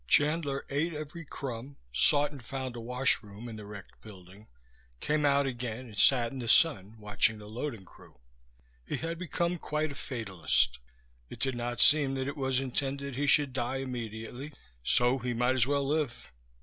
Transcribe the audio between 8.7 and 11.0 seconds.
He had become quite a fatalist.